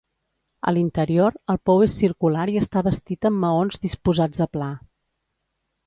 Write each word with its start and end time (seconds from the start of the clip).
A 0.71 0.71
l'interior, 0.77 1.35
el 1.55 1.59
pou 1.71 1.85
és 1.89 1.99
circular 2.03 2.47
i 2.55 2.59
està 2.65 2.85
bastit 2.91 3.31
amb 3.31 3.41
maons 3.47 3.81
disposats 3.87 4.47
a 4.49 4.53
pla. 4.59 4.73